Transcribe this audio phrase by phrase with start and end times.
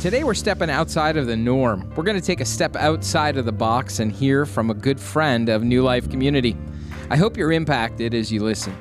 [0.00, 1.92] Today we're stepping outside of the norm.
[1.94, 4.98] We're going to take a step outside of the box and hear from a good
[4.98, 6.56] friend of New Life Community.
[7.10, 8.74] I hope you're impacted as you listen.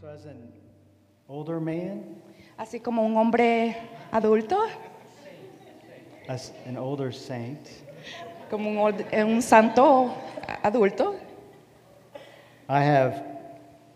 [0.00, 0.52] So, as an
[1.28, 2.16] older man,
[2.58, 3.76] Así como un hombre
[4.10, 4.58] adulto,
[6.28, 7.60] as an older saint,
[8.50, 10.12] como un, ol- eh, un santo
[10.64, 11.14] adulto,
[12.68, 13.22] I have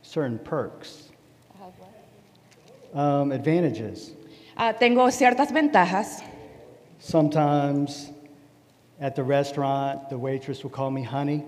[0.03, 1.11] certain perks,
[2.95, 4.13] um, advantages.
[4.57, 6.23] ah, tengo ciertas ventajas.
[6.99, 8.11] Sometimes
[9.01, 11.43] at the restaurant, the waitress will call me honey.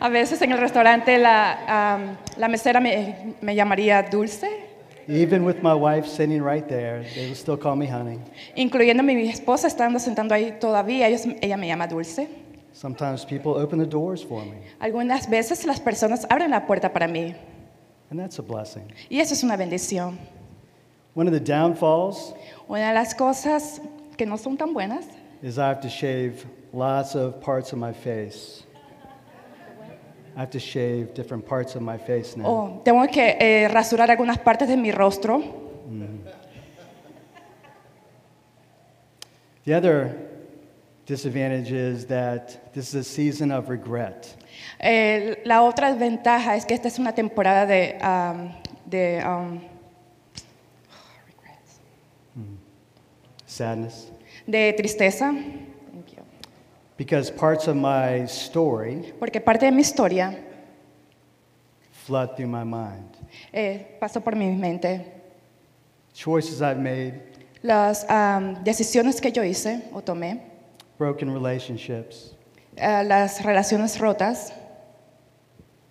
[0.00, 4.48] A veces en el restaurante la, am, la mesera me, me llamaría dulce,
[5.06, 8.18] Even with my wife sitting right there, they will still call me honey.
[8.56, 12.26] incluyendo mi esposa estando sentando ahí todavía, ellos- ella me llama dulce.
[12.74, 17.06] Sometimes people open the doors for me, Algunas veces las personas abren la puerta para
[17.06, 17.34] mí
[18.10, 18.82] and that's a blessing.
[19.08, 20.18] y eso es una bendición.
[21.14, 22.34] One of the downfalls
[22.68, 23.80] Una de las cosas
[24.16, 25.06] que no son tan buenas
[25.42, 28.64] is I have to shave lots of parts of my face.
[30.36, 32.44] I have to shave different parts of my face now.
[32.46, 35.40] o tengo que eh, rasurar algunas partes de mi rostro.
[39.64, 40.23] The other
[41.06, 44.34] disadvantage is that this is a season of regret.
[44.80, 48.52] Eh, la otra ventaja es que esta es una temporada de, am,
[48.86, 49.60] de am,
[53.46, 54.10] sadness,
[54.46, 55.32] de tristeza.
[55.32, 56.22] Thank you.
[56.96, 60.36] because parts of my story Porque parte de mi historia
[62.04, 63.10] flood through my mind.
[63.52, 65.04] eh, pasó por mi mente.
[66.14, 67.20] Choices I've made,
[67.62, 70.40] Las am, decisiones que yo hice o tomé,
[70.98, 72.34] broken relationships,
[72.76, 74.52] eh, las relaciones rotas,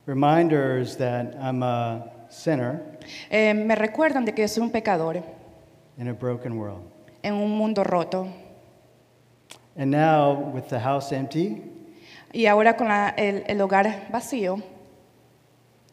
[0.06, 2.81] reminders that I'm a sinner
[3.30, 5.24] eh, me recuerdan de que yo soy un pecador
[5.97, 6.84] in a broken world.
[7.24, 8.28] en un mundo roto.
[9.75, 11.62] And now, with the house empty,
[12.34, 14.62] Y ahora con la- el, el hogar vacío,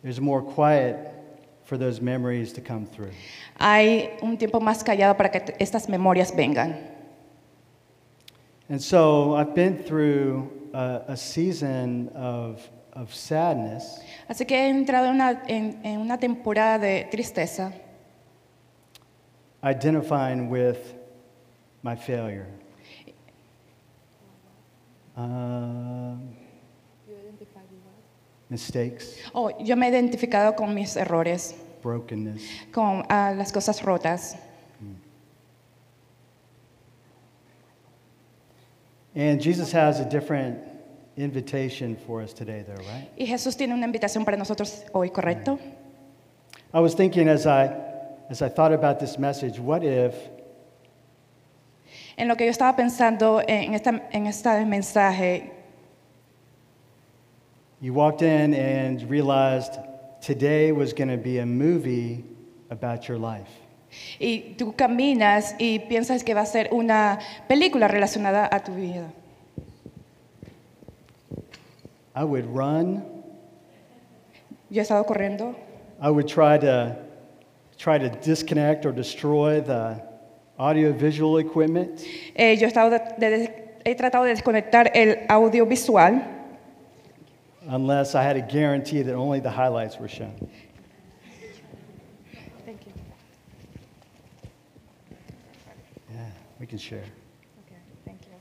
[0.03, 0.97] there's more quiet
[1.65, 3.11] for those memories to come through.
[3.59, 6.90] hay un tiempo más callado para que t- estas memorias vengan.
[8.71, 12.61] And so I've been through a, a season of,
[12.93, 17.73] of sadness, Así que he entrado en una, en- en una temporada de tristeza,
[19.63, 20.79] identifying with
[21.83, 22.47] my failure.
[25.17, 26.31] Um,
[28.49, 32.41] mistakes, Oh, yo me he identificado con mis errores, brokenness.
[32.73, 34.37] con ah, las cosas rotas.
[39.15, 40.59] And Jesus has a different
[41.17, 43.09] invitation for us today, though, right?
[43.19, 45.59] Y Jesús tiene una invitación para nosotros hoy, ¿correcto?
[46.73, 47.75] I was thinking as I,
[48.31, 50.15] as I thought about this message, what if
[52.17, 55.51] En lo que yo estaba pensando en esta, en este mensaje,
[57.81, 59.79] you walked in and realized
[60.21, 62.23] today was going to be a movie
[62.69, 63.49] about your life?
[64.19, 67.19] Y tú caminas y piensas que va a ser una
[67.49, 69.11] película relacionada a tu vida.
[72.15, 73.05] I would run.
[74.71, 75.55] Yo he estado corriendo,
[76.01, 76.97] I would try to
[77.79, 80.01] try to disconnect or destroy the
[80.59, 82.01] audiovisual equipment.
[82.35, 86.23] eh, yo he, estado de- de- he tratado de desconectar el audiovisual
[87.69, 90.35] unless I had a guarantee that only the highlights were shown.
[96.61, 96.99] We can share.
[96.99, 98.35] Okay, thank you.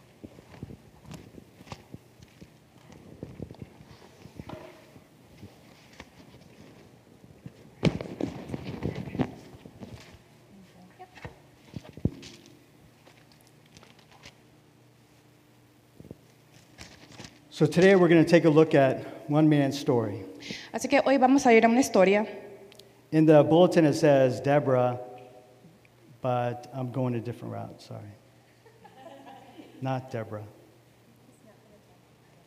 [17.49, 20.25] So today we're going to take a look at one man's story.
[20.73, 22.27] Así que hoy vamos a ir a una historia.
[23.11, 24.99] In the bulletin it says Deborah,
[26.21, 28.01] but I'm going a different route, sorry.
[29.81, 30.43] Not Deborah.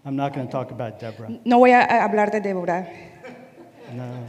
[0.04, 1.30] I'm not going to talk about Deborah.
[1.44, 2.86] No voy a hablar de Deborah.
[3.92, 4.26] No.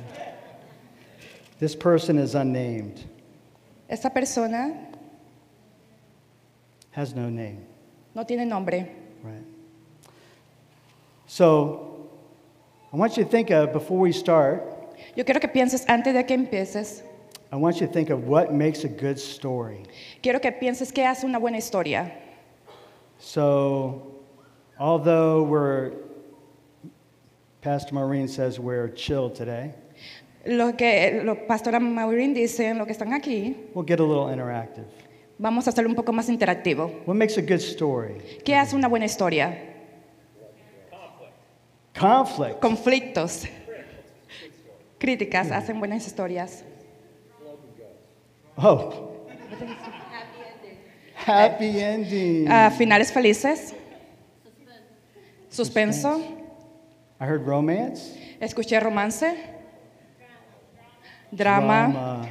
[1.59, 3.03] This person is unnamed,
[3.89, 4.87] Esta persona
[6.91, 7.65] has no name,
[8.13, 8.87] no tiene nombre.
[9.23, 9.43] right?
[11.27, 12.09] So
[12.91, 14.63] I want you to think of, before we start,
[15.15, 17.03] Yo quiero que pienses antes de que empieces.
[17.53, 19.83] I want you to think of what makes a good story.
[20.23, 22.11] Quiero que pienses qué hace una buena historia.
[23.19, 24.23] So,
[24.79, 25.91] although we're,
[27.61, 29.75] Pastor Maureen says we're chill today,
[30.47, 34.87] Lo que pastora Maureen dicen, lo que están aquí, we'll get a little interactive.
[35.37, 37.03] vamos a hacerlo un poco más interactivo.
[37.05, 38.15] What makes a good story?
[38.43, 39.55] ¿Qué hace una buena historia?
[41.93, 42.59] Conflict.
[42.59, 43.43] Conflictos.
[44.97, 46.63] Críticas hacen buenas historias.
[48.57, 49.09] Oh.
[51.15, 52.45] Happy ending.
[52.45, 53.73] happy Ah, finales felices.
[55.49, 56.21] Suspenso.
[57.19, 58.17] I heard romance.
[58.41, 59.37] Escuché romance.
[61.31, 61.89] Drama.
[61.91, 62.29] drama.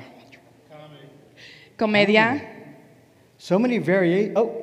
[1.77, 2.41] Comedia.
[3.39, 4.37] So many variations.
[4.37, 4.63] Oh.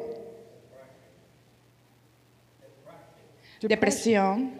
[3.61, 4.51] Depresión.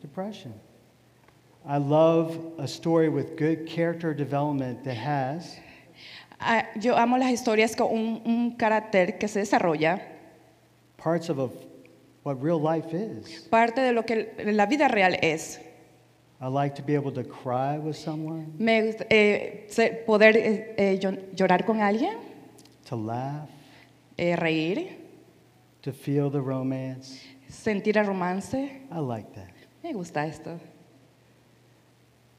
[0.00, 0.54] Depression.
[1.66, 5.56] I love a story with good character development that has
[6.80, 10.00] yo amo las historias con un, un carácter que se desarrolla,
[10.96, 11.48] parts of a,
[12.24, 13.46] what real life is.
[13.50, 15.58] parte de lo que la vida real es.
[16.42, 19.66] I like to be able to cry with someone, Me eh,
[20.06, 22.16] poder eh, eh, llo- llorar con alguien,
[22.86, 23.48] to laugh,
[24.16, 24.96] eh, reír,
[25.82, 27.20] to feel the romance.
[27.50, 28.54] sentir el romance.
[28.90, 29.50] I like that.
[29.82, 30.58] Me gusta esto.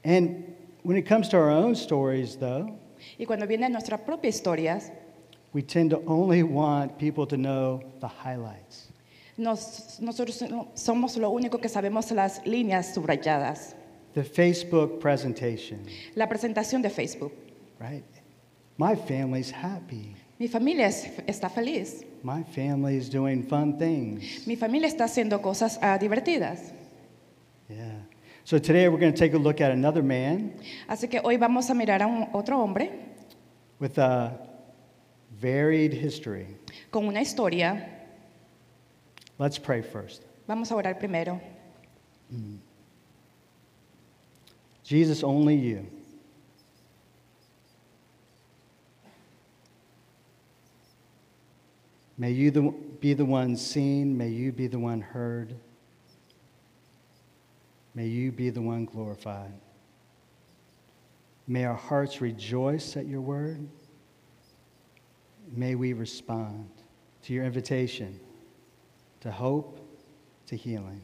[0.04, 0.52] And
[0.82, 2.74] when it comes to our own stories, though,
[3.18, 4.90] Y cuando vienen nuestras propias historias,
[5.54, 8.88] we tend to only want people to know the highlights.
[9.36, 13.74] nos- nosotros no- somos lo único que sabemos las líneas subrayadas.
[14.14, 15.80] The Facebook presentation,
[16.14, 17.32] La presentación de Facebook.
[17.80, 18.04] right?
[18.78, 20.14] My family's happy.
[20.38, 22.04] Mi familia es- está feliz.
[22.22, 24.46] My family's doing fun things.
[24.46, 26.72] Mi familia está haciendo cosas ah, divertidas.
[27.68, 28.06] Yeah.
[28.44, 30.54] So today we're going to take a look at another man
[30.88, 32.90] Así que hoy vamos a mirar a un, otro hombre
[33.78, 34.38] with a
[35.40, 36.46] varied history.
[36.90, 37.88] con una historia.
[39.38, 40.22] Let's pray first.
[40.46, 41.40] Vamos a orar primero.
[44.84, 45.86] Jesus, only you.
[52.18, 52.62] May you the,
[53.00, 54.16] be the one seen.
[54.16, 55.54] May you be the one heard.
[57.94, 59.52] May you be the one glorified.
[61.46, 63.68] May our hearts rejoice at your word.
[65.54, 66.70] May we respond
[67.24, 68.18] to your invitation
[69.20, 69.78] to hope,
[70.46, 71.02] to healing.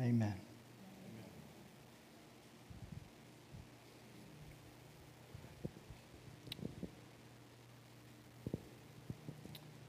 [0.00, 0.34] Amen.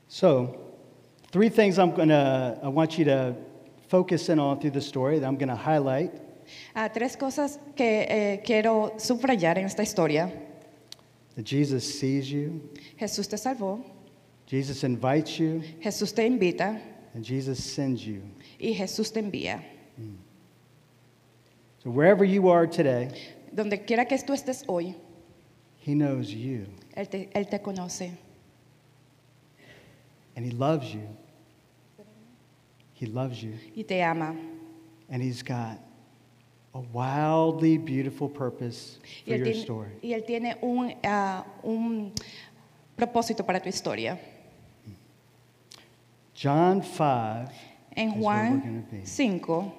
[0.08, 0.58] So,
[1.32, 3.36] three things I'm going to, I want you to
[3.96, 6.12] focus in on through the story that I'm going to highlight.
[6.76, 10.30] Ah, tres cosas que eh, quiero subrayar en esta historia.
[11.36, 12.62] That Jesus sees you,
[13.00, 13.84] Jesús te salvó,
[14.46, 16.80] Jesus invites you, Jesús te invita
[17.14, 18.22] and Jesus sends you.
[18.60, 19.64] y Jesús te envía.
[21.84, 23.10] So, wherever you are today,
[23.54, 24.96] Donde quiera que tú estés hoy,
[25.80, 28.12] He knows you, Él te, Él te conoce
[30.36, 31.08] and He loves you.
[32.96, 34.36] He loves you, y te ama.
[35.10, 35.78] and He's got
[36.74, 39.90] a wildly beautiful purpose for your tiene, story.
[40.02, 42.12] y él tiene un, ah, un
[42.98, 44.18] propósito para tu historia.
[46.34, 47.50] John 5,
[47.96, 49.06] En is we're gonna Juan be.
[49.06, 49.72] 5,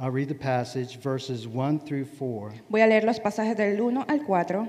[0.00, 2.52] I'll read the passage, verses 1 through 4.
[2.68, 4.68] voy a leer los pasajes del 1 al 4.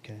[0.00, 0.20] Okay.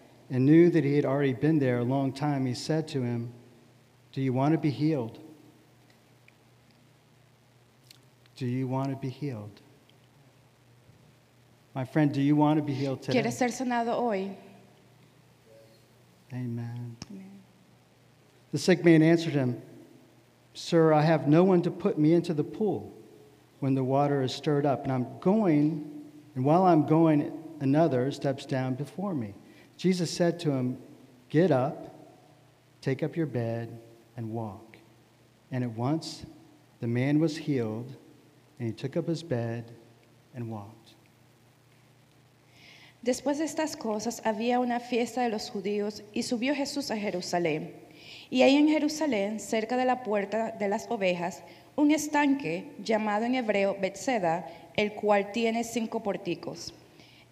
[0.31, 3.33] and knew that he had already been there a long time, he said to him,
[4.13, 5.19] Do you want to be healed?
[8.37, 9.61] Do you want to be healed?
[11.75, 13.21] My friend, do you want to be healed today?
[13.21, 14.35] ¿Quieres ser sanado hoy?
[16.33, 16.95] Amen.
[18.53, 19.61] The sick man answered him,
[20.53, 22.93] Sir, I have no one to put me into the pool
[23.59, 25.89] when the water is stirred up, and I'm going,
[26.35, 29.33] and while I'm going, another steps down before me.
[29.81, 30.77] Jesus said to him,
[31.29, 31.91] Get up,
[32.81, 33.67] take up your bed,
[34.15, 34.77] and walk.
[35.51, 36.23] And at once
[36.81, 37.87] the man was healed,
[38.59, 39.71] and he took up his bed
[40.35, 40.93] and walked.
[43.03, 47.73] Después de estas cosas había una fiesta de los judíos y subió Jesús a Jerusalén.
[48.29, 51.41] Y ahí en Jerusalén, cerca de la puerta de las ovejas,
[51.75, 56.71] un estanque llamado en hebreo Bethseda, el cual tiene cinco porticos.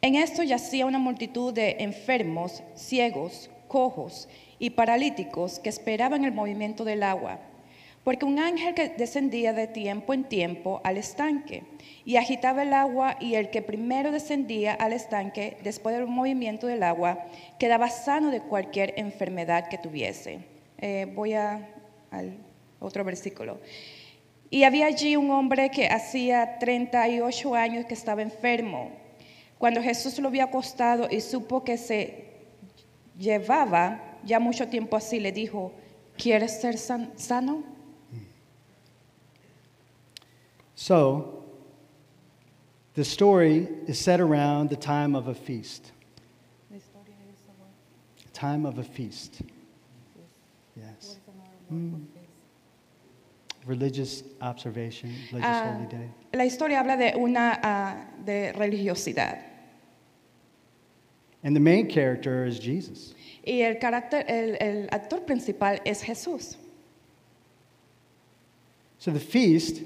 [0.02, 6.86] En esto yacía una multitud de enfermos, ciegos, cojos y paralíticos que esperaban el movimiento
[6.86, 7.40] del agua,
[8.06, 11.64] porque un ángel que descendía de tiempo en tiempo al estanque
[12.06, 16.84] y agitaba el agua y el que primero descendía al estanque después del movimiento del
[16.84, 17.26] agua
[17.60, 20.40] quedaba sano de cualquier enfermedad que tuviese.
[20.78, 21.68] Eh, voy a,
[22.10, 22.38] al
[22.80, 23.60] otro versículo.
[24.50, 28.99] Y había allí un hombre que hacía 38 años que estaba enfermo.
[29.60, 32.24] Cuando Jesús lo vio acostado y supo que se
[33.20, 35.74] llevaba ya mucho tiempo así, le dijo,
[36.18, 37.64] ¿quieres ser san- sano?
[40.76, 41.44] So,
[42.94, 45.92] the story is set around the time of a feast.
[48.34, 49.42] Time of a feast.
[50.78, 51.18] Yes.
[51.70, 52.06] Mm.
[53.66, 56.10] Religious observation, religious Ah, holy day.
[56.34, 59.38] la historia habla de una ah, de religiosidad.
[61.44, 63.14] And the main character is Jesus.
[63.46, 66.58] Y el, carácter, el, el actor principal es Jesús.
[68.98, 69.82] So the feast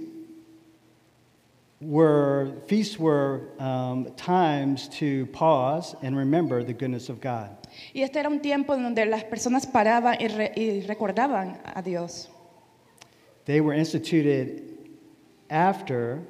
[1.80, 7.56] were feasts were um, times to pause and remember the goodness of God.
[7.94, 12.30] Y este era un tiempo donde las personas paraban y, re- y recordaban a Dios.
[13.46, 14.64] They were instituted
[15.50, 16.24] after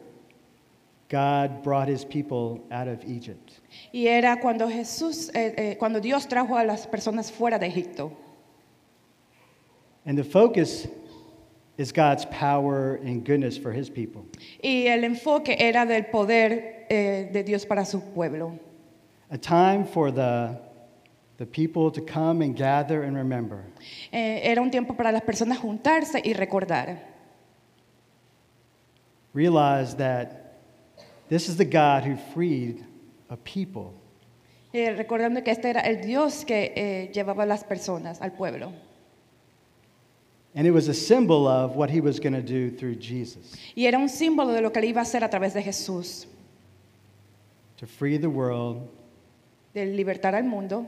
[1.09, 3.59] God brought his people out of Egypt.
[3.93, 8.11] Y era cuando Jesús, eh, eh, cuando Dios trajo a las personas fuera de Egipto.
[10.05, 10.87] And the focus
[11.77, 14.25] is God's power and goodness for his people.
[14.61, 18.59] Y el enfoque era del poder eh, de Dios para su pueblo.
[19.31, 20.59] A time for the,
[21.37, 23.63] the people to come and gather and remember.
[24.11, 26.99] Eh, era un tiempo para las personas juntarse y recordar.
[29.33, 30.42] Realize that
[31.33, 32.85] this is the God who freed
[33.29, 33.93] a people.
[34.73, 38.71] Eh, recordando que este era el Dios que eh, llevaba a las personas al pueblo.
[40.55, 43.85] And it was a symbol of what he was going to do through Jesus Y
[43.87, 46.27] era un símbolo de lo que él iba a hacer a través de Jesús,
[47.77, 48.87] to free the world
[49.73, 50.85] de libertar al mundo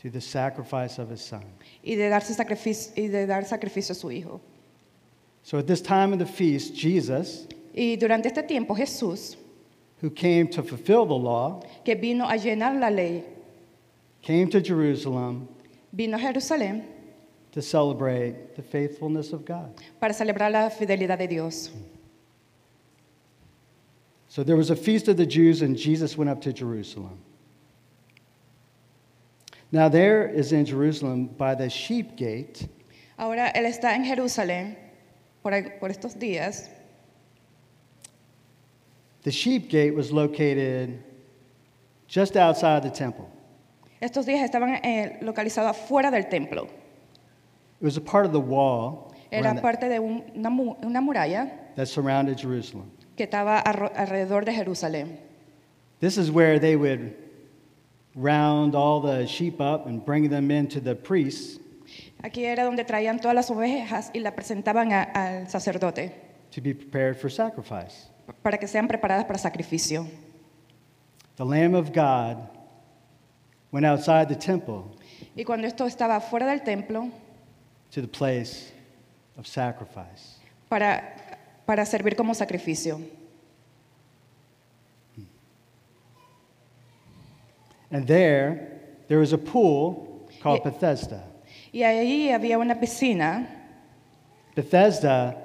[0.00, 1.44] through the sacrifice of his son.
[1.82, 4.40] y de, darse sacrificio, y de dar sacrificio a su hijo.
[5.42, 9.36] So at this time of the feast, Jesus, Y durante este tiempo Jesús,
[10.00, 13.24] who came to fulfill the law, que vino a llenar la ley,
[14.22, 15.48] came to Jerusalem
[15.92, 16.84] vino a Jerusalén
[17.52, 19.74] to celebrate the faithfulness of God.
[20.00, 21.70] para celebrar la fidelidad de Dios.
[24.28, 27.18] So there was a feast of the Jews, and Jesus went up to Jerusalem.
[29.72, 32.68] Now, there is in Jerusalem by the sheep gate
[33.18, 34.76] Ahora él está en Jerusalén
[35.42, 36.70] por, por estos días.
[39.22, 41.02] The sheep gate was located
[42.06, 43.28] just outside the temple.
[44.00, 46.64] Estos días estaban eh, localizados afuera del templo.
[47.80, 51.00] It was a part of the wall Era around parte de un- una, mu- una
[51.00, 52.90] muralla that surrounded Jerusalem.
[53.16, 55.18] que estaba arro- alrededor de Jerusalén.
[56.00, 57.14] This is where they would
[58.14, 61.58] round all the sheep up and bring them into the priests
[62.22, 66.12] Aquí era donde traían todas las ovejas y las presentaban a- al sacerdote
[66.50, 68.08] to be prepared for sacrifice.
[68.42, 70.06] Para que sean preparadas para sacrificio.
[71.36, 72.48] The Lamb of God
[73.70, 74.84] went outside the temple
[75.36, 77.08] Y cuando esto estaba fuera del templo,
[77.92, 78.72] to the place
[79.36, 80.38] of sacrifice.
[80.68, 81.02] para,
[81.64, 83.00] para servir como sacrificio.
[87.90, 90.70] And there, there was a pool called Yeah.
[90.70, 91.22] Bethesda.
[91.72, 93.46] Y ahí había una piscina,
[94.54, 95.36] Bethesda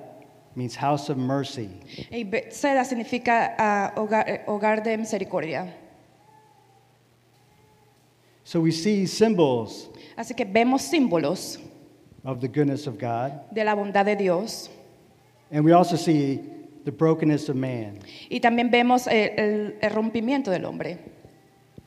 [0.56, 1.70] means house of mercy.
[2.12, 5.74] y Bethesda significa ah, hogar, hogar de misericordia.
[8.44, 11.60] So we see symbols Así que vemos símbolos
[12.26, 14.70] of the goodness of God, de la bondad de Dios
[15.52, 16.40] and we also see
[16.86, 18.00] the brokenness of man.
[18.30, 20.98] y también vemos el, el rompimiento del hombre.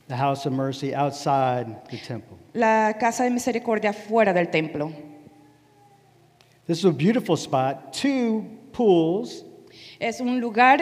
[0.07, 2.37] the house of mercy outside the temple.
[2.53, 4.91] La casa de misericordia fuera del templo.
[6.65, 9.43] This is a beautiful spot, two pools
[9.99, 10.79] Es un lugar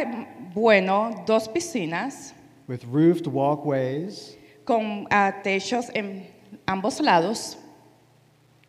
[0.53, 2.33] bueno, dos piscinas
[2.67, 4.35] with roofed walkways,
[4.65, 6.27] con ah, techos en
[6.67, 7.57] ambos lados,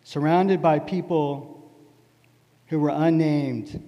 [0.03, 1.71] surrounded by people
[2.67, 3.81] who were unnamed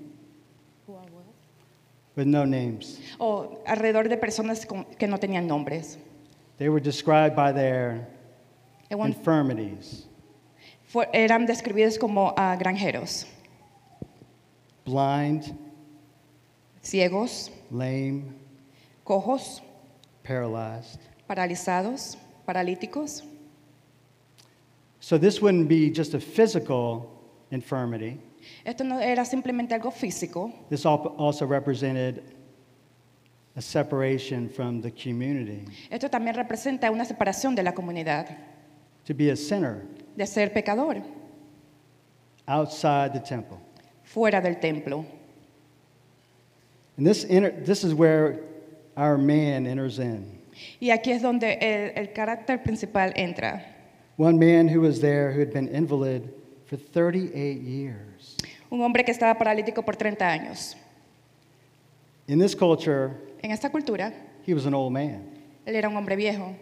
[2.16, 3.00] with no names.
[3.20, 5.98] o alrededor de personas que no tenían nombres.
[6.58, 8.08] They were described by their
[8.90, 10.08] infirmities,
[11.14, 13.26] eran describidos como ah, granjeros,
[14.90, 15.56] blind,
[16.82, 18.24] ciegos, lame,
[19.06, 19.62] cojos,
[20.24, 21.00] paralyzed.
[21.28, 22.18] paralizados,
[22.48, 23.24] paralíticos.
[25.00, 27.10] So this wouldn't be just a physical
[27.52, 28.20] infirmity.
[28.66, 32.24] Esto no era simplemente algo físico, This also represented
[33.56, 38.28] a separation from the community, esto también representa una separación de la comunidad,
[39.06, 41.02] to be a sinner de ser pecador,
[42.48, 43.60] outside the temple.
[44.14, 45.06] Fuera del templo.
[46.98, 48.40] And this, inner, this is where
[48.98, 50.40] our man enters in.
[50.82, 53.64] Y aquí es donde el, el carácter principal entra.
[54.18, 56.30] One man who was there who had been invalid
[56.66, 58.36] for 38 years.
[58.70, 60.76] Un hombre que estaba paralítico por 30 años.
[62.28, 63.12] In this culture,
[63.42, 64.14] En esta cultura,
[64.46, 65.24] he was an old man.
[65.66, 66.54] él era un hombre viejo.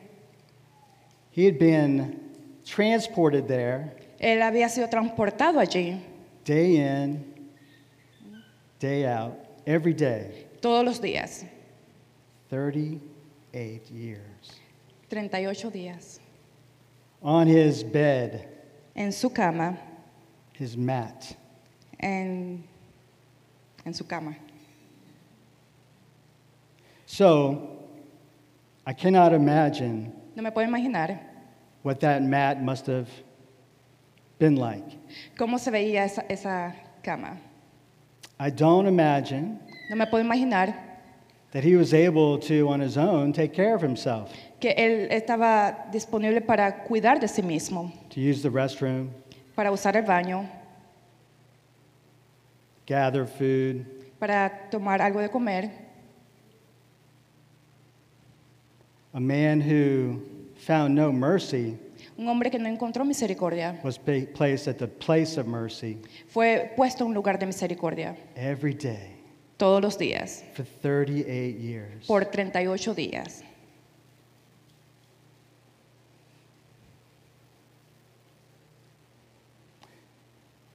[1.32, 2.20] He had been
[2.66, 6.00] transported there Él había sido transportado allí
[6.46, 7.24] day in,
[8.80, 9.34] day out,
[9.66, 11.46] every day, todos los días,
[12.50, 14.52] 38 years.
[15.10, 16.20] 38 días,
[17.22, 18.48] On his bed,
[18.96, 19.78] en su cama,
[20.54, 21.36] his mat,
[22.00, 22.64] en,
[23.86, 24.36] en su cama.
[27.06, 27.80] So,
[28.86, 31.20] I cannot imagine No me puedo imaginar
[31.84, 33.10] what that mat must have
[34.40, 34.84] been like.
[35.38, 37.40] cómo se veía esa, esa cama.
[38.40, 40.74] I don't imagine No me puedo imaginar
[41.52, 45.90] that he was able to, on his own, take care of himself, que él estaba
[45.92, 49.10] disponible para cuidar de sí mismo, to use the restroom,
[49.56, 50.48] para usar el baño,
[52.86, 53.86] gather food.
[54.20, 55.72] para tomar algo de comer.
[59.14, 60.22] A man who
[60.58, 61.78] found no mercy
[62.18, 65.98] Un hombre que no encontró misericordia was pa- placed at the place of mercy
[66.28, 69.16] fue puesto en un lugar de misericordia every day
[69.58, 72.06] todos los días, for 38 years.
[72.08, 73.44] por 38 días.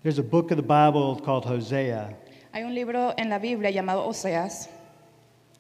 [0.03, 2.17] There's a book of the Bible called Hosea.
[2.53, 4.69] Hay un libro en la Biblia llamado Oseas.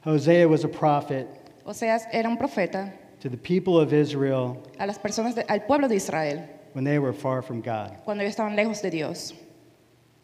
[0.04, 1.28] Hosea was a prophet
[1.64, 5.88] Oseas era un profeta to the people of Israel a las personas, de- al pueblo
[5.88, 6.42] de Israel,
[6.74, 7.96] when they were far from God.
[8.04, 9.32] cuando ellos estaban lejos de Dios.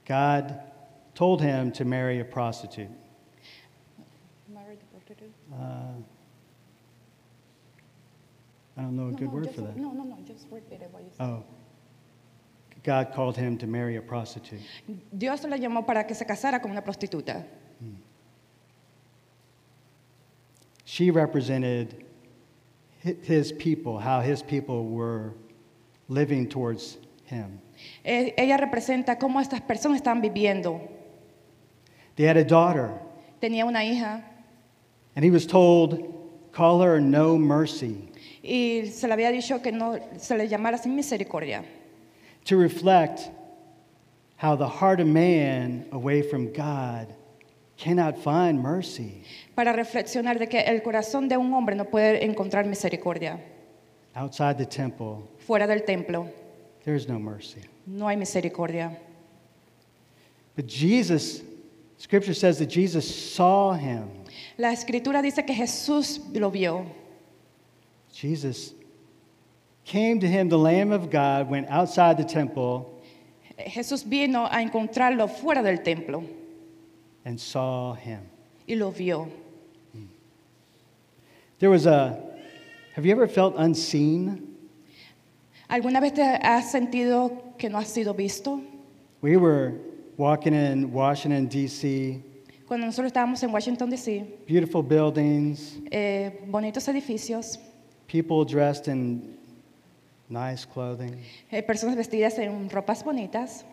[0.04, 0.60] God
[1.14, 2.90] told him to marry a prostitute.
[5.50, 5.94] Uh,
[8.76, 9.76] I don't know a good word for that.
[9.76, 11.24] No, no, no, just repeat it what you said.
[11.24, 11.44] Oh.
[12.84, 14.60] God called him to marry a prostitute.
[15.16, 17.44] Dios le llamó para que se casara con una prostituta.
[20.84, 22.04] She represented hi-
[23.22, 25.34] his people, how his people were
[26.08, 27.60] living towards him.
[28.04, 30.80] Eh, Ella representa cómo estas personas estaban viviendo.
[32.16, 32.90] They had a daughter,
[33.40, 34.24] Tenía una hija
[35.14, 36.14] and he was told,
[36.52, 38.08] Call her no mercy,
[38.42, 41.64] y se le había dicho que no se le llamara sin misericordia,
[42.44, 43.30] to reflect
[44.36, 47.14] how the heart of man away from God
[47.76, 49.22] cannot find mercy.
[49.58, 53.40] Para reflexionar de que el corazón de un hombre no puede encontrar misericordia.
[54.14, 56.28] Outside the temple, Fuera del templo
[56.84, 57.62] there is no mercy.
[57.84, 58.96] no hay misericordia.
[60.54, 61.42] But Jesus,
[61.96, 64.04] scripture says that Jesus saw him.
[64.58, 66.86] La escritura dice que Jesús lo vio.
[68.12, 68.74] Jesus
[69.84, 72.86] came to him, the Lamb of God, went outside the temple
[73.66, 76.22] Jesús vino a encontrarlo fuera del templo
[77.24, 78.20] and saw him.
[78.68, 79.47] y lo vio.
[81.58, 82.22] There was a,
[82.94, 84.56] have you ever felt unseen?
[85.68, 88.62] ¿Alguna vez te has sentido que no has sido visto?
[89.20, 89.74] We were
[90.16, 92.22] walking in Washington, D.C.,
[92.68, 97.58] Cuando nosotros estábamos en Washington, D.C., beautiful buildings, eh, bonitos edificios,
[98.06, 99.38] people dressed in
[100.28, 101.18] nice clothing,
[101.50, 103.64] eh, personas vestidas en ropas bonitas,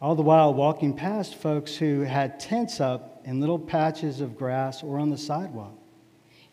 [0.00, 4.82] all the while walking past folks who had tents up in little patches of grass
[4.82, 5.72] or on the sidewalk.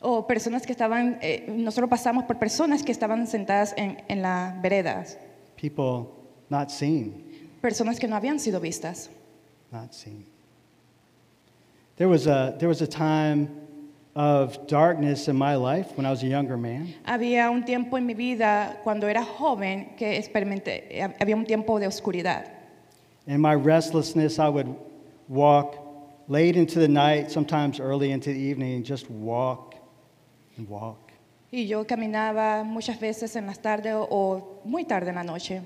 [0.01, 4.61] O personas que estaban, eh, nosotros pasamos por personas que estaban sentadas en, en las
[4.61, 5.17] veredas,
[5.55, 6.09] People
[6.49, 7.23] not seen,
[7.61, 9.09] personas que no habían sido vistas.
[9.71, 10.25] not seen.
[11.97, 13.49] There was a, there was a time
[14.15, 16.93] of darkness in my life when I was a younger man.
[17.05, 21.77] Había un tiempo en mi vida cuando era joven que experimenté, eh, había un tiempo
[21.79, 22.45] de oscuridad.
[23.27, 24.73] In my restlessness, I would
[25.27, 25.75] walk
[26.29, 29.68] late into the night, sometimes early into the evening, and just walk
[30.59, 30.97] and walk.
[31.51, 35.61] Y yo caminaba muchas veces en las tardes o, o muy tarde en la noche.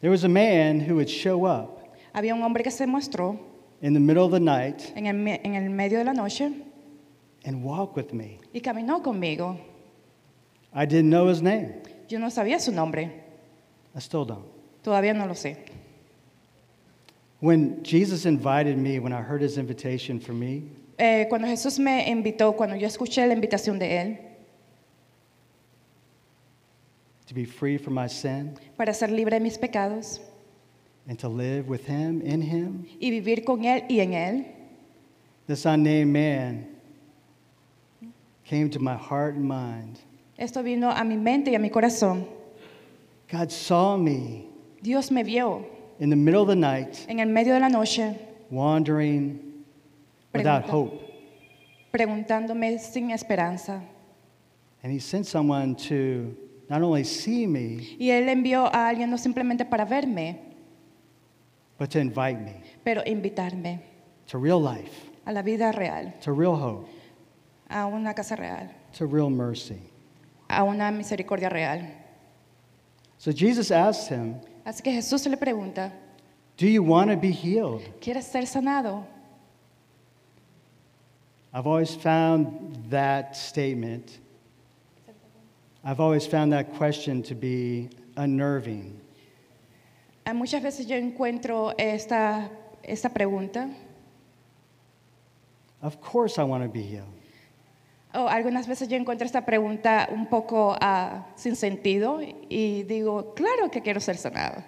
[0.00, 1.80] There was a man who would show up
[2.12, 3.36] Había un hombre que se mostró
[3.82, 6.52] in the middle of the night en el, me- en el medio de la noche
[7.44, 8.38] and walk with me.
[8.54, 9.58] y caminó conmigo.
[10.72, 11.82] I didn't know his name.
[12.08, 13.10] Yo no sabía su nombre,
[13.96, 14.44] I still don't.
[14.82, 15.56] todavía no lo sé.
[17.40, 20.62] When Jesus invited me, when I heard his invitation for me,
[20.96, 24.18] Eh, cuando Jesús me invitó, cuando yo escuché la invitación de Él
[27.26, 30.20] to be free from my sin para ser libre de mis pecados
[31.08, 34.46] and to live with him, in him, y vivir con Él y en Él,
[35.46, 36.66] this unnamed man
[38.44, 39.98] came to my heart and mind.
[40.38, 42.26] esto vino a mi mente y a mi corazón.
[43.28, 44.46] God saw me
[44.82, 45.66] Dios me vio
[45.98, 48.16] in the middle of the night, en el medio de la noche
[48.50, 49.53] wandering
[50.34, 51.00] without hope.
[51.90, 53.82] preguntándome sin esperanza.
[54.82, 56.36] And he sent someone to
[56.68, 60.40] not only see me, Y Él envió a alguien no simplemente para verme,
[61.78, 63.80] but to invite me pero invitarme
[64.26, 66.88] to real life, a la vida real, to real hope,
[67.68, 69.78] a una casa real, to real mercy.
[70.48, 71.80] a una misericordia real.
[73.18, 75.92] So Jesus asked him, Así que Jesús le pregunta,
[76.58, 77.80] Do you want to be healed?
[78.00, 79.06] ¿quieres ser sanado?
[81.56, 84.18] I've always found that statement,
[85.84, 89.00] I've always found that question to be unnerving.
[90.34, 92.50] Muchas veces yo encuentro esta,
[92.82, 93.72] esta pregunta,
[95.80, 97.06] Of course, I want to be healed.
[98.14, 103.70] o algunas veces yo encuentro esta pregunta un poco ah, sin sentido y digo, claro
[103.70, 104.64] que quiero ser sanado.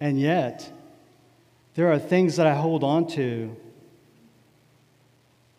[0.00, 0.72] And yet,
[1.74, 3.54] there are things that I hold on to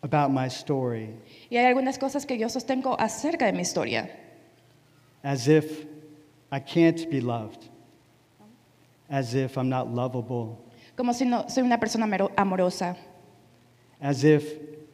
[0.04, 1.10] about my story.
[1.50, 4.10] Y hay algunas cosas que yo sostengo acerca de mi historia,
[5.24, 5.86] as if
[6.52, 7.70] I can't be loved,
[9.10, 10.60] as if I'm not lovable,
[10.96, 12.06] como si no soy una persona
[12.38, 12.96] amorosa,
[14.02, 14.44] as if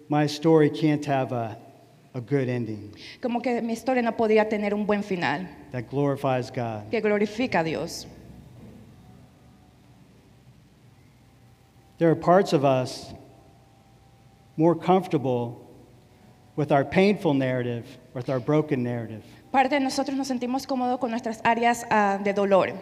[0.07, 1.57] my story can't have a,
[2.13, 2.93] a good ending.
[3.19, 6.89] Como que mi historia no podía tener un buen final, that glorifies God.
[6.91, 8.05] que glorifica a Dios.
[11.97, 13.13] There are parts of us
[14.59, 15.65] more comfortable
[16.57, 19.23] with our painful narrative, with our broken narrative.
[19.53, 22.73] Parte de nosotros nos sentimos cómodos con nuestras áreas ah, de dolor,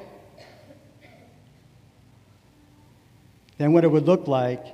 [3.59, 4.65] than what it would look like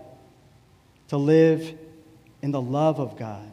[1.10, 1.78] to live
[2.42, 3.52] in the love of God,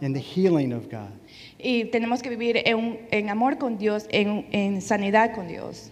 [0.00, 1.12] in the healing of God.
[1.58, 5.90] y tenemos que vivir en, en amor con Dios, en, en sanidad con Dios.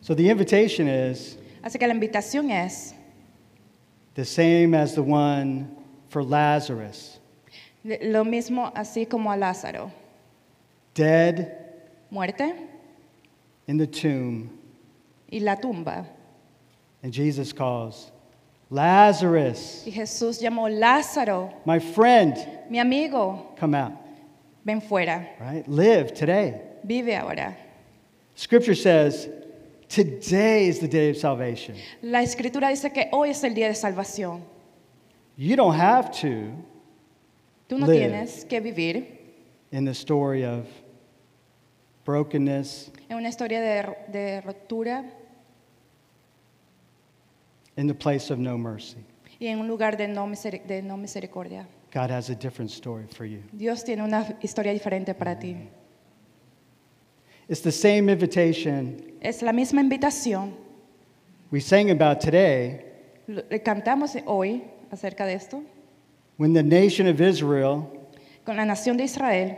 [0.00, 2.95] So the invitation is Así que la invitación es
[4.16, 5.70] the same as the one
[6.08, 7.18] for Lazarus.
[7.84, 9.92] Lo mismo así como a Lázaro,
[10.94, 11.56] dead
[12.10, 12.52] muerte.
[13.68, 14.50] in the tomb,
[15.30, 16.04] y la tumba.
[17.02, 18.10] and Jesus calls,
[18.70, 22.36] Lazarus, Y Jesús llamó Lázaro, my friend,
[22.68, 23.92] mi amigo, come out,
[24.64, 25.68] ven fuera, right?
[25.68, 26.60] Live today.
[26.84, 27.56] vive ahora.
[28.34, 29.28] Scripture says,
[29.88, 31.76] today is the day of salvation.
[32.02, 34.42] La escritura dice que hoy es el día de salvación.
[35.36, 36.52] You don't have to
[37.68, 37.98] Tú no Live.
[37.98, 39.06] tienes que vivir
[39.72, 40.66] in the story of
[42.04, 45.04] brokenness, en una historia de, de ruptura
[47.76, 48.98] in the place of no mercy.
[49.38, 50.26] y en un lugar de no,
[50.66, 51.66] de no misericordia.
[51.92, 53.42] God has a different story for you.
[53.52, 55.56] Dios tiene una historia diferente para ti.
[57.48, 60.52] It's the same invitation Es la misma invitación.
[61.50, 62.84] we sang about today
[63.28, 65.62] le Cantamos hoy acerca de esto.
[66.38, 67.88] when the nation of Israel,
[68.44, 69.56] con la nación de Israel,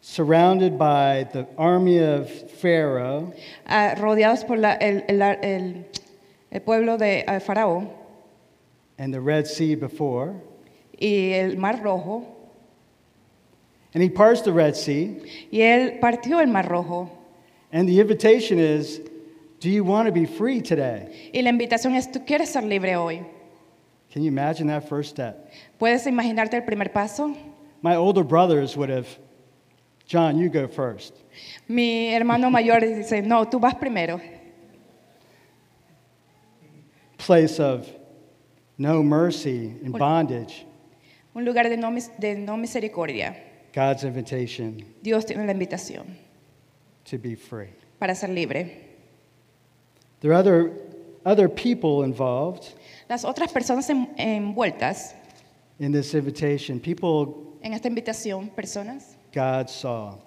[0.00, 2.28] surrounded by the army of
[2.60, 3.32] Pharaoh,
[3.66, 5.84] ah, rodeados por la- el, el- el-
[6.50, 7.88] el pueblo de ah, Faraón.
[8.98, 10.34] and the Red Sea before,
[11.00, 12.26] y el Mar Rojo,
[13.94, 17.10] and he parts the Red Sea, y él partió el Mar Rojo.
[17.72, 19.00] and the invitation is
[19.60, 21.30] Do you want to be free today?
[21.32, 23.24] Y la invitación es, ¿tú quieres ser libre hoy?
[24.12, 25.50] Can you imagine that first step?
[25.78, 27.34] ¿Puedes imaginarte el primer paso?
[27.80, 29.06] My older brothers would have,
[30.06, 31.14] John, you go first.
[31.68, 34.20] Mi hermano mayor dice, no, tú vas primero.
[37.18, 37.88] Place of
[38.76, 40.66] no mercy and bondage,
[41.34, 43.36] Un lugar de no, de no misericordia.
[43.74, 46.04] God's invitation Dios tiene la invitación
[47.10, 47.70] to be free.
[47.98, 48.88] para ser libre.
[50.20, 50.70] There are other,
[51.24, 52.74] other people involved
[53.08, 55.14] Las otras personas en- envueltas
[55.78, 60.18] in this invitation, people en esta invitación, personas, God saw.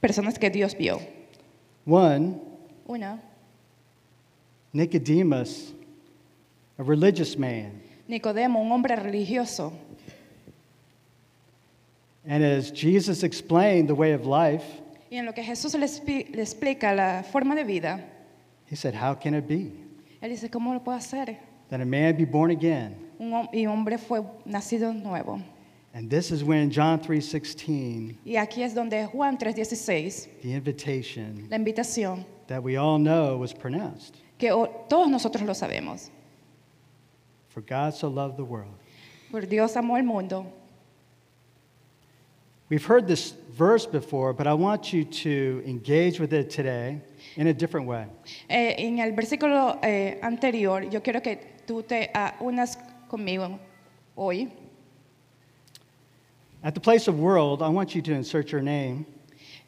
[0.00, 1.00] personas que Dios vio.
[1.86, 2.40] One
[2.86, 3.20] Una,
[4.72, 5.72] Nicodemus,
[6.78, 7.80] a religious man.
[8.08, 9.72] Nicodemo, un hombre religioso.
[12.26, 14.64] And as Jesus explained the way of life,
[15.10, 15.86] Y en lo que Jesús le,
[16.32, 18.00] le explica la forma de vida,
[18.70, 19.70] he said, How can it be
[20.22, 21.36] él dice, ¿cómo lo puedo hacer?
[21.70, 22.96] that a man be born again?
[23.18, 25.40] Un, y hombre fue nacido nuevo.
[25.92, 31.56] And this is when John 3:16, Y aquí es donde Juan 3:16, the invitation la
[31.58, 34.14] invitación, that we all know was pronounced.
[34.38, 36.10] que o- todos nosotros lo sabemos.
[37.48, 38.74] For God so loved the world.
[39.30, 40.46] Por Dios amó el mundo.
[42.74, 47.00] We've heard this verse before, but I want you to engage with it today
[47.36, 48.06] in a different way.
[48.50, 52.76] Eh, en el versículo eh, anterior, yo quiero que tú te ah, unas
[53.08, 53.60] conmigo
[54.16, 54.50] hoy.
[56.64, 59.06] At the place of world, I want you to insert your name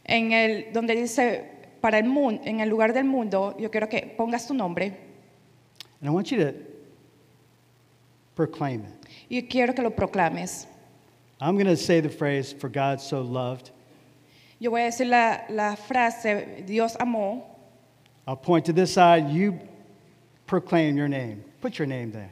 [0.05, 1.45] En el donde dice
[1.81, 4.87] para el mundo, en el lugar del mundo, yo quiero que pongas tu nombre
[6.01, 6.55] and I want you to
[8.35, 9.09] proclaim it.
[9.31, 10.67] y quiero que lo proclames.
[11.41, 13.71] I'm going to say the phrase, for God so loved.
[14.59, 17.45] Yo voy a decir la, la frase, Dios amó.
[18.27, 19.61] I'll point to this side, you
[20.47, 21.45] proclaim your name.
[21.61, 22.31] Put your name there.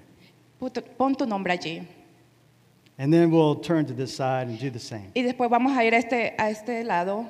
[0.97, 1.87] Pon tu nombre allí.
[2.97, 5.13] And then we'll turn to this side and do the same.
[5.15, 7.27] Y después vamos a ir a este, a este lado.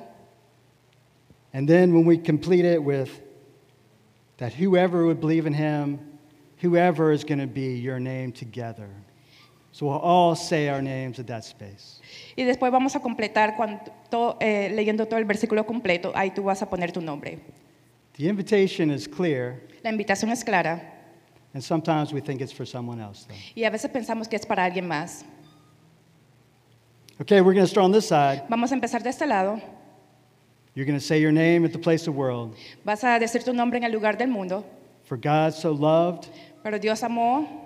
[1.53, 3.21] And then when we complete it with
[4.37, 5.99] that whoever would believe in him,
[6.57, 8.89] whoever is going to be your name together.
[9.75, 11.99] So we'll all say our names at that space.
[12.37, 16.13] Y después vamos a completar cuando, to- eh, leyendo todo el versículo completo.
[16.15, 17.39] Ahí tú vas a poner tu nombre.
[18.13, 20.81] The invitation is clear, La invitación es clara
[21.53, 23.35] and sometimes we think it's for someone else, though.
[23.53, 25.25] y a veces pensamos que es para alguien más.
[27.19, 28.43] Okay, we're going to start on this side.
[28.49, 29.61] Vamos a empezar de este lado.
[30.73, 32.55] You're going to say your name at the place of world.
[32.85, 34.63] Vas a decir tu nombre en el lugar del mundo.
[35.03, 36.29] For God so loved,
[36.63, 37.64] Pero Dios amó,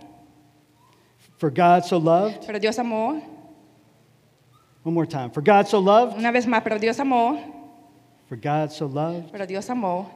[1.39, 2.45] for God so loved.
[2.45, 3.19] pero Dios amó.
[4.83, 5.31] One more time.
[5.31, 7.37] For God so loved, Una vez más, pero Dios amó,
[8.27, 9.31] for God so loved.
[9.31, 10.09] pero Dios amó.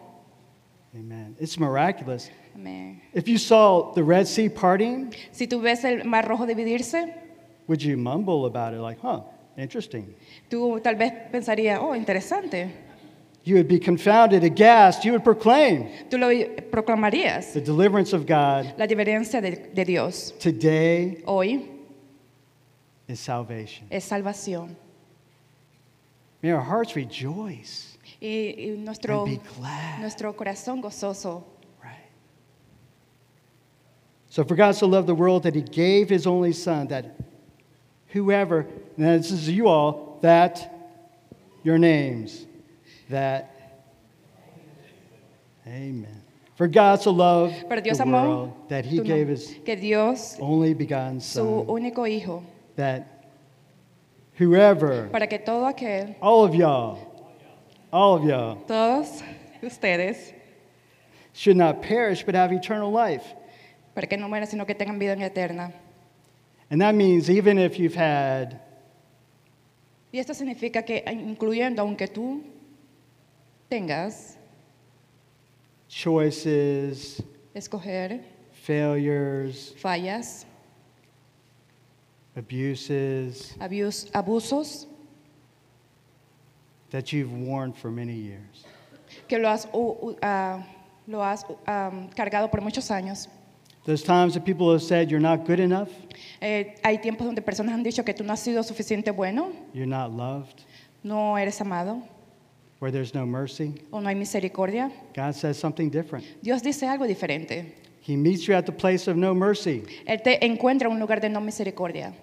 [0.95, 1.35] Amen.
[1.39, 2.29] It's miraculous.
[2.55, 3.01] Amén.
[3.13, 7.11] If you saw the Red Sea parting, Si tú ves el mar rojo dividirse,
[7.67, 9.21] would you mumble about it like, huh,
[9.57, 10.13] interesting?
[10.49, 12.69] tú tal vez pensarías, oh, interesante.
[13.45, 15.03] You would be confounded, aghast.
[15.03, 16.29] You would proclaim Tú lo
[16.71, 20.31] proclamarías, the deliverance of God la diferencia de, de Dios.
[20.39, 21.69] today Hoy
[23.07, 23.87] is salvation.
[23.91, 24.75] es salvación.
[26.41, 29.99] May our hearts rejoice Y, y nuestro, and be glad.
[29.99, 31.43] nuestro corazón gozoso.
[31.83, 31.95] Right.
[34.29, 37.17] So, for God so loved the world that he gave his only Son, that
[38.07, 38.65] whoever,
[38.97, 40.73] and this is you all, that
[41.63, 42.45] your names,
[43.09, 43.49] that,
[45.65, 46.21] amen.
[46.55, 50.37] For God so loved Pero Dios the amó world that he gave his que Dios,
[50.39, 52.43] only begotten su Son, único hijo,
[52.75, 53.25] that
[54.37, 56.99] whoever, para que todo aquel, all of y'all,
[57.91, 59.23] all of y'all, todos
[59.63, 60.33] ustedes,
[61.33, 63.33] should not perish but have eternal life.
[63.95, 65.71] para que no mueran, sino que tengan vida eterna.
[66.69, 68.59] And that means even if you've had
[70.13, 72.43] Y esto significa que, incluyendo, aunque tú
[73.73, 74.37] tengas
[75.89, 77.23] choices,
[77.55, 80.45] escoger failures, fallas,
[82.35, 84.85] abuses abus- abusos,
[86.91, 88.63] that you've worn for many years.
[89.27, 90.63] que lo has, u- u- ah,
[91.07, 93.27] lo has um, cargado por muchos años.
[93.85, 95.89] Those times that people have said you're not good enough,
[96.41, 99.87] Eh, hay tiempos donde personas han dicho que tú no has sido suficiente bueno, you're
[99.87, 100.61] not loved,
[101.03, 102.01] no eres amado
[102.83, 103.73] where there's no mercy.
[103.93, 104.91] o no hay misericordia.
[105.13, 106.25] God says something different.
[106.43, 107.71] Dios dice algo diferente.
[108.01, 111.21] He meets you at the place of no mercy Él te encuentra en un lugar
[111.21, 112.13] de no misericordia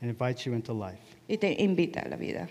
[0.00, 1.00] and invites you into life.
[1.28, 2.48] y te invita a la vida.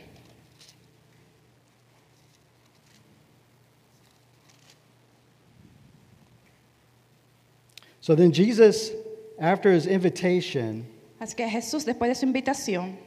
[8.01, 8.91] So then Jesus,
[9.39, 10.85] after his invitation,
[11.21, 12.97] Así que Jesús, después de su invitación,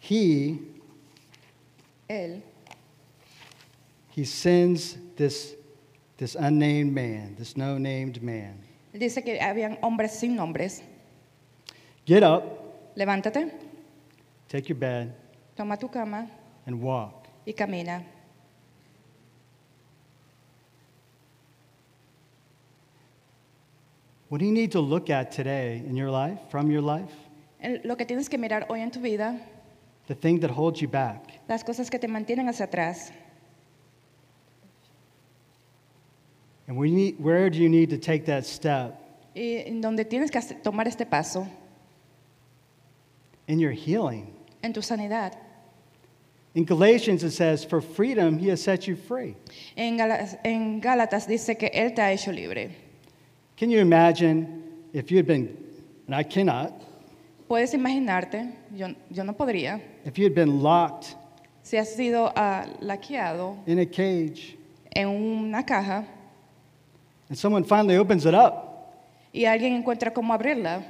[0.00, 0.60] he
[2.08, 2.42] Él
[4.16, 5.54] he sends this
[6.16, 8.58] this unnamed man, this no named man.
[8.92, 10.82] dice que habían hombres sin nombres.
[12.06, 12.42] Get up,
[12.96, 13.52] Levántate,
[14.48, 15.12] take your bed,
[15.54, 16.26] toma tu cama
[16.66, 17.26] and walk.
[17.46, 18.02] y camina.
[24.28, 27.12] What do you need to look at today in your life, from your life?
[27.60, 29.40] El- Lo que tienes que mirar hoy en tu vida,
[30.08, 31.40] The thing that holds you back.
[31.48, 33.12] las cosas que te mantienen hacia atrás.
[36.68, 38.94] And we need, where do you need to take that step?
[39.34, 41.46] Y en donde tienes que hacer- tomar este paso
[43.48, 44.34] In your healing.
[44.62, 45.36] en tu sanidad.
[46.54, 49.36] In Galatians, it says, For freedom, he has set you free.
[49.76, 52.70] En, Gala- en Gálatas dice que Él te ha hecho libre.
[53.56, 55.54] Can you imagine if you had been,
[56.06, 56.72] and I cannot,
[57.48, 61.14] Puedes imaginarte, yo, yo no podría, if you had been locked
[61.62, 64.56] si has sido ah, laqueado in a cage
[64.96, 66.04] en una caja
[67.28, 68.62] and someone finally opens it up
[69.32, 70.84] y alguien encuentra cómo abrirla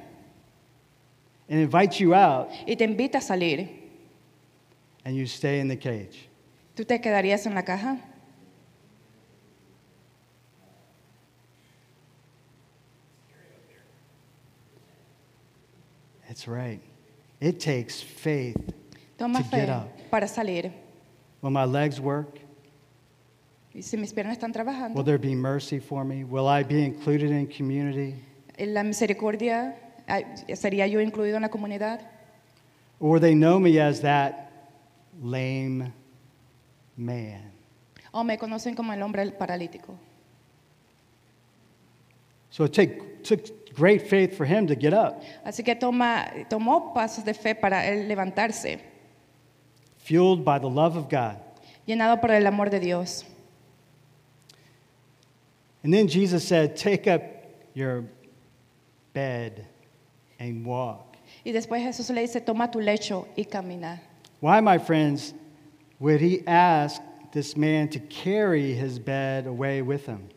[1.49, 3.69] and invites you out y te invita a salir,
[5.05, 6.29] and you stay in the cage.
[6.75, 7.99] ¿tú te quedarías en la caja?
[16.27, 16.81] That's right.
[17.41, 18.57] It takes faith.
[19.19, 19.89] Toma To get up.
[20.11, 20.73] para salir.
[21.41, 22.39] Will my legs work?
[23.77, 26.25] Y si mis piernas están trabajando, Will there be mercy for me?
[26.25, 28.15] Will I be included in community?
[28.57, 29.77] en la misericordia,
[30.09, 30.21] ah,
[30.55, 32.01] ¿sería yo incluido en la comunidad?
[32.99, 34.51] Or will they know me as that
[35.23, 35.93] lame
[36.97, 37.53] man?
[38.13, 39.95] ¿O me conocen como el hombre paralítico?
[42.49, 46.95] So it take, took great faith for him to get up, Así que toma, tomó
[46.95, 48.81] pasos de fe para él levantarse,
[49.99, 51.37] fueled by the love of God.
[51.87, 53.27] llenado por el amor de Dios.
[55.87, 57.23] And then Jesus said, Take up
[57.73, 58.07] your
[59.15, 59.69] bed
[60.41, 61.17] and walk.
[61.45, 64.01] Y después Jesús le dice, toma tu lecho y camina.
[64.41, 65.33] Why, my friends,
[66.01, 70.29] would he ask this man to carry his bed away with him?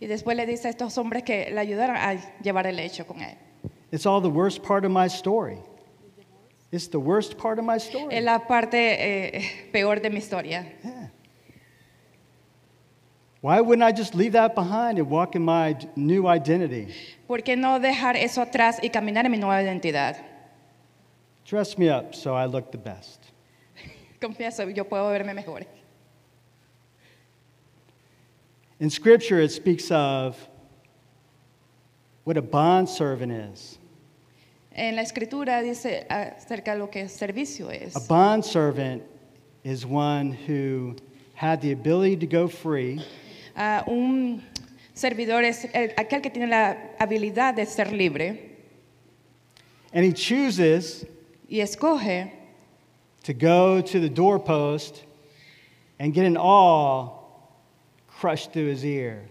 [0.00, 3.18] Y después le dice a estos hombres que le ayudaron a llevar el lecho con
[3.18, 3.36] él.
[3.92, 5.58] It's all the worst part of my story.
[6.72, 8.16] It's the worst part of my story.
[8.16, 10.64] Es la parte eh, peor de mi historia.
[10.82, 11.10] Yeah.
[13.44, 16.88] Why wouldn't I just leave that behind and walk in my new identity?
[17.28, 20.16] ¿Por qué no dejar eso atrás y caminar en mi nueva identidad?
[21.44, 23.20] Dress me up so I look the best.
[24.18, 25.60] Confieso, yo puedo verme mejor.
[28.80, 30.38] In Scripture, it speaks of
[32.24, 33.78] what a bondservant is.
[34.74, 37.94] En la escritura dice acerca de lo que servicio es.
[37.94, 39.02] A bondservant
[39.64, 40.96] is one who
[41.34, 43.04] had the ability to go free
[43.86, 44.42] Un
[44.94, 48.50] servidor es el- aquel que tiene la habilidad de ser libre
[49.92, 51.06] and he chooses
[51.48, 52.32] y escoge
[53.22, 55.04] to go to the doorpost
[56.00, 57.52] and get an awl
[58.08, 59.22] crushed through his ear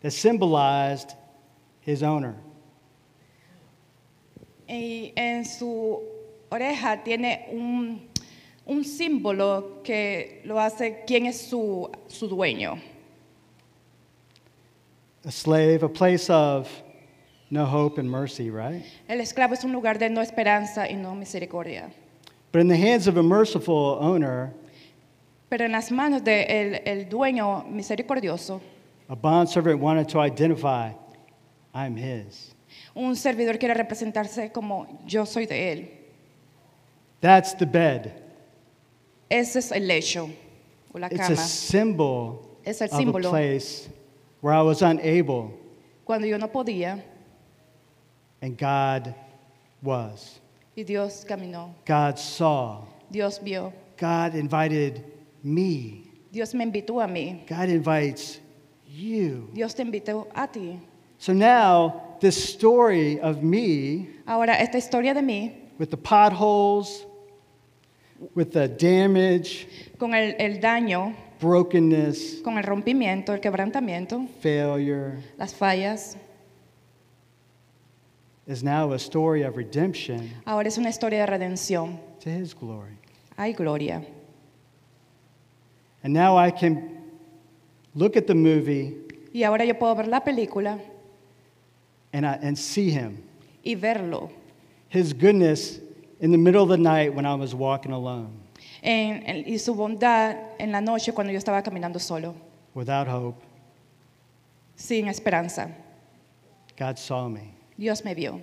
[0.00, 1.14] that symbolized
[1.80, 2.34] his owner.
[4.68, 6.00] y en su
[6.50, 8.08] oreja tiene un,
[8.66, 12.80] un símbolo que lo hace quién es su, su dueño.
[15.24, 16.68] A slave, a place of
[17.50, 18.82] no hope and mercy, right?
[19.08, 21.90] El esclavo es un lugar de no esperanza y no misericordia.
[22.50, 24.52] But in the hands of a merciful owner,
[25.48, 28.60] Pero en las manos del de el dueño misericordioso,
[29.08, 30.92] a bondservant wanted to identify,
[31.74, 32.54] I'm his.
[32.94, 35.88] un servidor quiere representarse como yo soy de él.
[37.20, 38.12] That's the bed.
[39.30, 40.28] Ese es el lecho
[40.92, 41.34] o la It's cama.
[41.34, 43.30] a symbol Es el of a símbolo.
[43.30, 43.88] place
[44.42, 45.50] where I was unable
[46.04, 47.00] Cuando yo no podía
[48.42, 49.14] and God
[49.82, 50.40] was.
[50.76, 52.84] y Dios caminó, God saw.
[53.10, 55.04] Dios vio, God invited
[55.42, 56.04] me.
[56.30, 58.40] Dios me invitó a mí, God invites
[58.86, 59.48] you.
[59.54, 60.80] Dios te invitó a ti.
[61.18, 67.04] So now, this story of me Ahora, esta historia de mí, with the potholes,
[68.34, 75.52] with the damage, con el, el daño, brokenness, con el rompimiento, el quebrantamiento, failure, las
[75.52, 76.16] fallas,
[78.46, 81.98] is now a story of redemption ahora es una historia de redención.
[82.20, 82.96] to His glory.
[83.36, 84.04] Hay gloria.
[86.04, 87.00] And now I can
[87.94, 88.96] look at the movie
[89.32, 90.78] Y ahora yo puedo ver la película
[92.12, 93.22] and, I, and see Him,
[93.64, 94.30] y verlo
[94.88, 95.80] His goodness
[96.20, 98.41] in the middle of the night when I was walking alone,
[98.82, 102.34] en- en- y su bondad en la noche cuando yo estaba caminando solo,
[102.74, 103.40] without hope.
[104.76, 105.70] sin esperanza.
[106.78, 107.54] God saw me.
[107.78, 108.40] Dios me vio,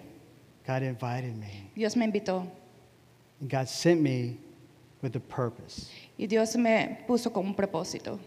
[0.65, 1.69] God invited me.
[1.75, 2.47] Dios me invitó
[3.41, 4.37] And God sent me
[5.01, 8.19] with a purpose y Dios me puso con un propósito.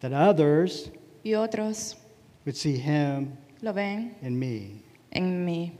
[0.00, 0.90] that others
[1.24, 1.96] Y otros
[2.46, 4.82] would see Him lo ven in me.
[5.12, 5.72] en mí.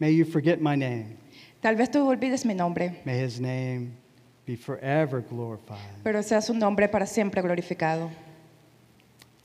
[0.00, 1.16] May you forget my name.
[1.60, 3.92] Tal vez tú olvides mi nombre, May His name
[4.46, 5.78] be forever glorified.
[6.04, 8.10] pero sea su nombre para siempre glorificado.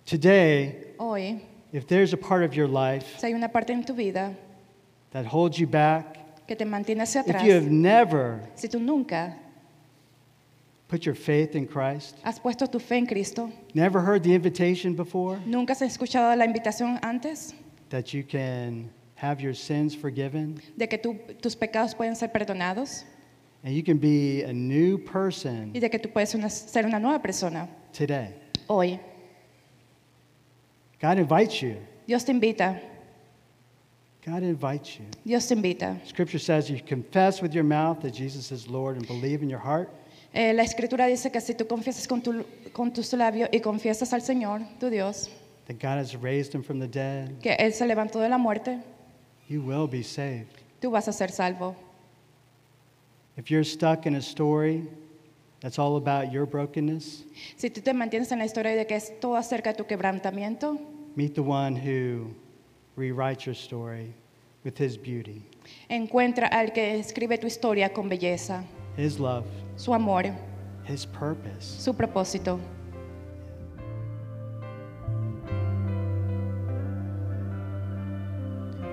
[0.06, 1.42] Today, Hoy,
[1.72, 4.36] if there's a part of your life si hay una parte en tu vida
[5.12, 8.80] that holds you back, que te mantiene hacia if atrás, you have never si tú
[8.80, 9.36] nunca
[10.88, 14.94] put your faith in Christ, has puesto tu fe en Cristo, never heard the invitation
[14.96, 17.54] before nunca has escuchado la invitación antes
[17.90, 23.06] that you can have your sins forgiven de que tú- tus pecados pueden ser perdonados
[23.64, 27.00] and you can be a new person y de que tú puedes una- ser una
[27.00, 27.68] nueva persona.
[27.94, 28.34] today.
[28.68, 29.00] Hoy,
[31.02, 31.78] God invites you.
[32.08, 32.80] Dios te invita,
[34.26, 35.06] God invites you.
[35.26, 36.00] Dios te invita.
[36.06, 39.60] Scripture says you confess with your mouth that Jesus is Lord and believe in your
[39.60, 39.90] heart
[40.34, 44.14] Eh, la escritura dice que si tú confiesas con, tu- con tus labios y confiesas
[44.14, 45.30] al Señor, tu Dios,
[45.68, 48.80] that God has raised him from the dead, que Él se levantó de la muerte,
[49.50, 50.48] you will be saved.
[50.80, 51.76] tú vas a ser salvo.
[53.42, 54.86] If you're stuck in a story
[55.62, 57.26] that's all about your brokenness,
[57.58, 60.78] Si tú te mantienes en la historia de que es todo acerca de tu quebrantamiento,
[61.16, 62.36] meet the one who
[62.96, 64.14] rewrites your story
[64.64, 65.42] with his beauty,
[65.90, 68.64] encuentra al que escribe tu historia con belleza,
[68.96, 70.26] his love, su amor,
[70.88, 71.66] his purpose.
[71.66, 72.60] su propósito.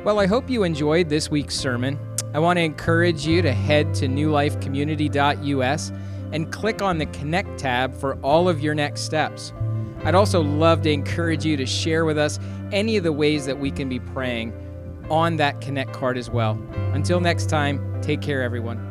[0.06, 2.07] Well, I hope you enjoyed this week's sermon.
[2.34, 5.92] I want to encourage you to head to newlifecommunity.us
[6.32, 9.52] and click on the Connect tab for all of your next steps.
[10.04, 12.38] I'd also love to encourage you to share with us
[12.70, 14.52] any of the ways that we can be praying
[15.10, 16.60] on that Connect card as well.
[16.92, 18.87] Until next time, take care, everyone.